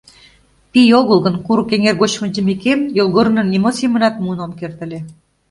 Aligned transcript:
Пий 0.71 0.89
огыл 0.99 1.17
гын, 1.25 1.35
курык 1.45 1.69
эҥер 1.75 1.95
гоч 2.01 2.13
вончымекем, 2.21 2.79
йолгорным 2.97 3.47
нимо 3.53 3.69
семынат 3.79 4.15
муын 4.21 4.39
ом 4.45 4.51
керт 4.59 4.77
ыле. 4.85 4.99